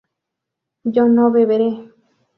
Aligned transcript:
¿yo 0.83 1.07
no 1.07 1.29
beberé? 1.31 1.71